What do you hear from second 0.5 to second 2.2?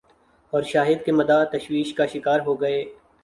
اور شاہد کے مداح تشویش کا